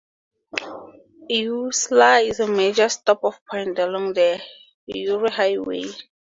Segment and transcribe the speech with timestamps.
[1.29, 4.41] Eucla is a major stop-off point along the
[4.91, 5.83] Eyre Highway.